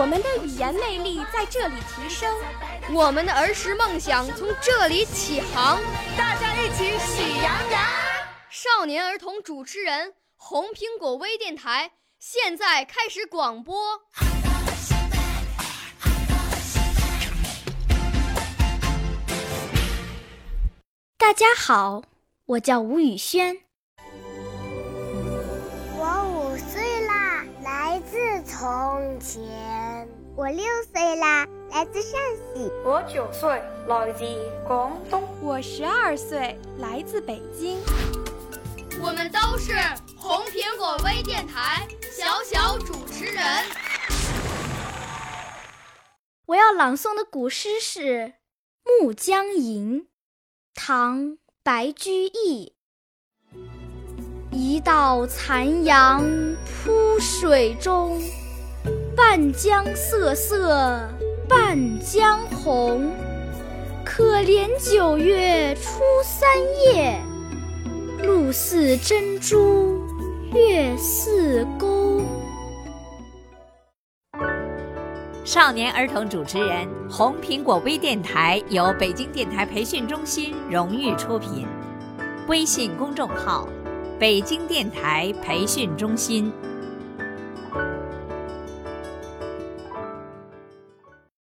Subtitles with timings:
[0.00, 2.34] 我们的语言魅力在这里提升，
[2.90, 5.78] 我们的儿时梦想从这里起航。
[6.16, 7.82] 大家一起喜羊羊。
[8.48, 11.90] 少年儿童主持人，红苹果微电台。
[12.18, 14.00] 现在开始广播。
[21.18, 22.02] 大家好，
[22.46, 23.58] 我叫吴宇轩。
[25.98, 29.79] 我五岁啦，来自从前。
[30.40, 32.18] 我六岁啦，来自陕
[32.54, 32.72] 西。
[32.82, 34.24] 我九岁，来自
[34.66, 35.22] 广东。
[35.42, 37.78] 我十二岁，来自北京。
[39.02, 39.74] 我们都是
[40.16, 43.44] 红苹果微电台小小主持人。
[46.46, 48.00] 我要朗诵的古诗是
[49.02, 50.00] 《暮江吟》，
[50.74, 51.20] 唐·
[51.62, 52.72] 白居易。
[54.50, 56.24] 一道残阳
[56.64, 58.18] 铺水中，
[59.22, 61.06] 半江瑟瑟
[61.46, 63.12] 半江红。
[64.02, 66.48] 可怜九月初三
[66.82, 67.20] 夜。
[68.22, 70.02] 露似真珠，
[70.54, 72.22] 月似钩。
[75.44, 81.66] 少年儿童主持人，红苹果微电台由北京电台培训中心荣誉出品，
[82.48, 83.68] 微信公众号：
[84.18, 86.50] 北京电台培训中心。